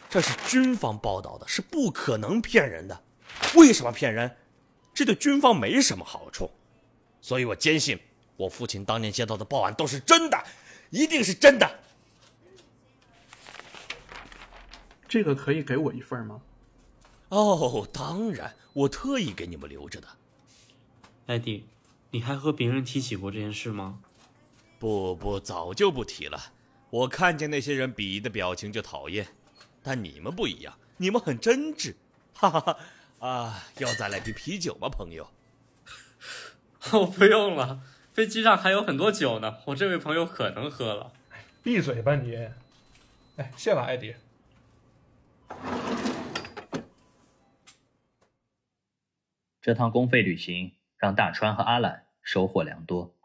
[0.09, 3.03] 这是军方报道的，是不可能骗人的。
[3.55, 4.37] 为什么骗人？
[4.93, 6.49] 这对军方没什么好处。
[7.19, 7.99] 所以我坚信，
[8.37, 10.43] 我父亲当年接到的报案都是真的，
[10.89, 11.79] 一定是真的。
[15.07, 16.41] 这个可以给我一份吗？
[17.29, 20.07] 哦，当然，我特意给你们留着的。
[21.25, 21.67] 艾迪，
[22.11, 23.99] 你还和别人提起过这件事吗？
[24.79, 26.51] 不不，早就不提了。
[26.93, 29.25] 我看见那些人鄙夷的表情就讨厌。
[29.81, 31.95] 但你们不一样，你们很真挚，
[32.35, 32.77] 哈哈哈！
[33.19, 35.27] 啊，要再来瓶啤酒吗，朋友？
[36.93, 37.81] 我不用了，
[38.13, 41.11] 飞机上还有很多酒呢，我这位朋友可能喝了。
[41.63, 42.35] 闭嘴吧你！
[43.37, 44.15] 哎，谢了，艾迪。
[49.61, 53.15] 这趟公费旅行让大川和阿懒收获良多，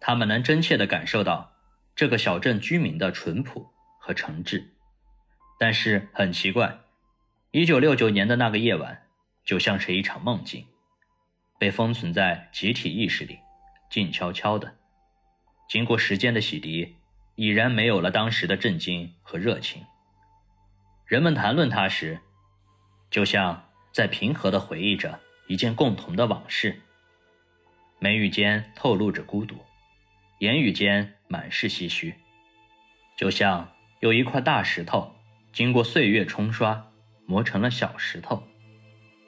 [0.00, 1.55] 他们能真切的感受到
[1.96, 4.66] 这个小镇居民的淳朴和诚挚。
[5.58, 6.78] 但是很奇怪，
[7.50, 9.06] 一九六九年的那个夜晚，
[9.42, 10.66] 就像是一场梦境，
[11.58, 13.38] 被封存在集体意识里，
[13.90, 14.76] 静悄悄的。
[15.66, 16.92] 经过时间的洗涤，
[17.34, 19.82] 已然没有了当时的震惊和热情。
[21.06, 22.20] 人们谈论它时，
[23.10, 26.82] 就像在平和的回忆着一件共同的往事，
[27.98, 29.56] 眉宇间透露着孤独，
[30.40, 32.14] 言语间满是唏嘘，
[33.16, 35.14] 就像有一块大石头。
[35.52, 36.90] 经过岁月冲刷，
[37.24, 38.46] 磨成了小石头，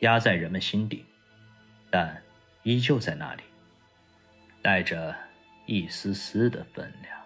[0.00, 1.06] 压在人们心底，
[1.90, 2.22] 但
[2.64, 3.42] 依旧在那里，
[4.60, 5.16] 带着
[5.64, 7.17] 一丝丝的分量。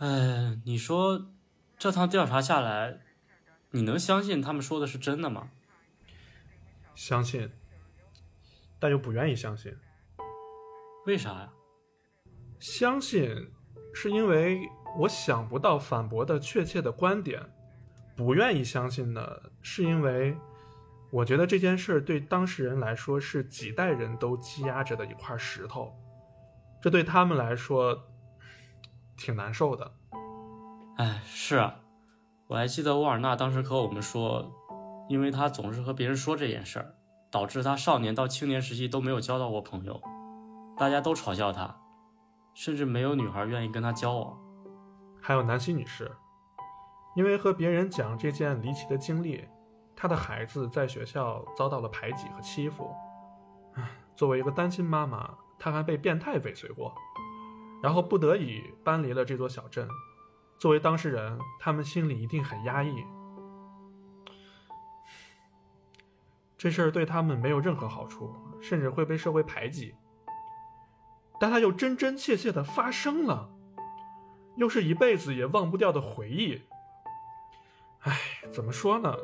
[0.00, 1.30] 哎，你说
[1.78, 3.00] 这趟调查下来，
[3.72, 5.50] 你能相信他们说的是真的吗？
[6.94, 7.50] 相信，
[8.78, 9.76] 但又不愿意相信。
[11.04, 11.52] 为啥呀？
[12.58, 13.52] 相信
[13.92, 14.60] 是因为
[15.00, 17.52] 我想不到反驳的确切的观点，
[18.16, 19.22] 不愿意相信呢，
[19.60, 20.34] 是因为
[21.10, 25.94] 我觉得这件事对当事人来说是几代人都积压着的一块石头，
[26.80, 28.09] 这对他们来说
[29.20, 29.92] 挺难受的。
[30.96, 31.76] 哎，是啊，
[32.46, 34.50] 我还记得沃尔纳当时和我们说，
[35.08, 36.94] 因为他总是和别人说这件事儿，
[37.30, 40.00] 导致他少年到青年时期都没有交到过朋友，
[40.76, 41.76] 大家都嘲笑他。
[42.52, 44.36] 甚至没有女孩愿意跟他交往。
[45.22, 46.10] 还有南希女士，
[47.14, 49.44] 因为和别人讲这件离奇的经历，
[49.94, 52.90] 她的孩子在学校遭到了排挤和欺负。
[54.16, 56.92] 作为一个单亲妈妈，她还被变态尾随过，
[57.82, 59.88] 然后不得已搬离了这座小镇。
[60.58, 63.04] 作为当事人，他们心里一定很压抑。
[66.58, 69.94] 这事儿对他们没有任何好处，甚至会被社会排挤。
[71.40, 73.48] 但它又真真切切的发生了，
[74.56, 76.60] 又是一辈子也忘不掉的回忆。
[78.00, 78.14] 唉，
[78.52, 79.16] 怎么说呢，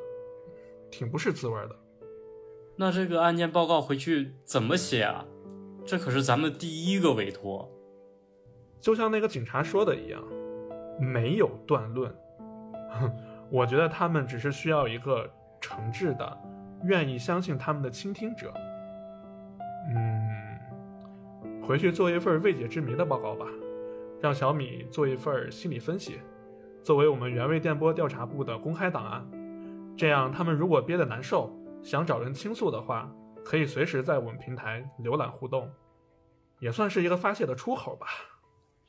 [0.91, 1.77] 挺不是滋味的。
[2.79, 5.27] 那这个案件报告回去怎么写啊？
[5.85, 7.71] 这可是咱们第一个委托。
[8.81, 10.23] 就像那个警察说的一样，
[11.01, 12.15] 没有断论。
[13.51, 16.39] 我觉得他们只是需要一个诚挚的、
[16.85, 18.53] 愿意相信他们的倾听者。
[19.95, 20.59] 嗯
[21.63, 23.47] 回去做一份未解之谜的报告吧，
[24.21, 26.21] 让小米做一份心理分析，
[26.85, 29.27] 作为我们原味电波调查部的公开档案。
[29.97, 31.53] 这样，他们如果憋得难受，
[31.83, 33.11] 想找人倾诉的话，
[33.45, 35.69] 可以随时在我们平台浏览互动，
[36.61, 38.07] 也算是一个发泄的出口吧。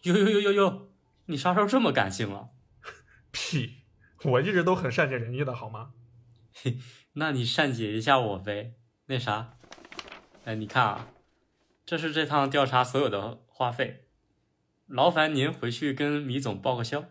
[0.07, 0.89] 呦呦呦呦呦，
[1.25, 2.51] 你啥时候这么感性了？
[3.31, 3.83] 屁，
[4.23, 5.91] 我一直都很善解人意的好吗？
[6.53, 6.77] 嘿，
[7.13, 8.75] 那你善解一下我呗。
[9.07, 9.57] 那啥，
[10.45, 11.07] 哎，你看啊。
[11.85, 14.07] 这是这趟调查所有的花费，
[14.87, 17.05] 劳烦您回去跟米总报个销。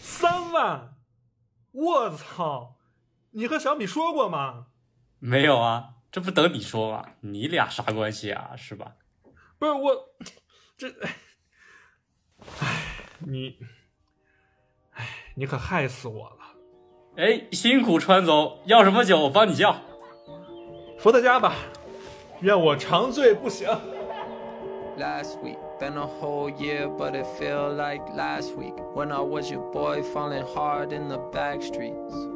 [0.00, 0.96] 三万，
[1.72, 2.76] 我操！
[3.32, 4.68] 你和小米说过吗？
[5.18, 7.14] 没有啊，这不等你说吗？
[7.20, 8.54] 你俩啥关系啊？
[8.56, 8.94] 是吧？
[9.58, 10.14] 不是我，
[10.76, 11.16] 这，哎，
[13.20, 13.56] 你，
[14.92, 16.36] 哎，你可害死我了！
[17.16, 19.74] 哎，辛苦川总，要什么酒我帮你叫。
[20.98, 21.54] 伏特加吧。
[22.40, 23.66] 愿我长醉不醒。
[24.98, 29.62] Last week, been a whole year, but it feel like last week when I was your
[29.72, 32.35] boy falling hard in the back streets.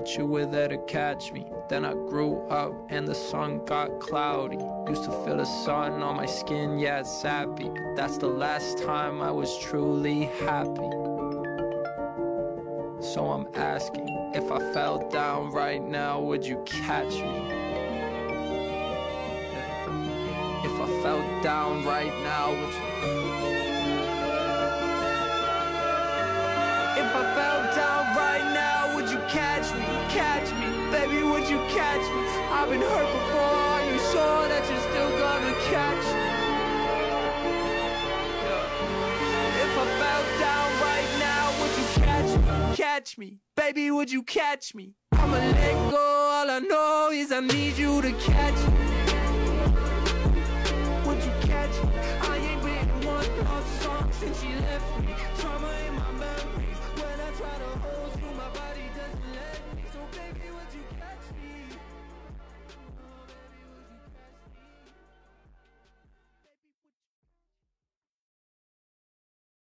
[0.00, 1.44] But you were there to catch me.
[1.68, 4.56] Then I grew up and the sun got cloudy.
[4.88, 7.68] Used to feel the sun on my skin, yeah, it's sappy.
[7.68, 10.90] But that's the last time I was truly happy.
[13.12, 17.46] So I'm asking, if I fell down right now, would you catch me?
[20.64, 23.39] If I fell down right now, would you?
[29.30, 29.84] Catch me?
[30.08, 32.22] Catch me, baby, would you catch me?
[32.50, 36.30] I've been hurt before, are you sure that you're still gonna catch me?
[39.62, 42.76] If I fell down right now, would you catch me?
[42.76, 44.94] Catch me, baby, would you catch me?
[45.12, 48.90] I'ma let go, all I know is I need you to catch me.
[54.20, 55.06] since she left me.
[55.08, 55.39] Trauma in my bed.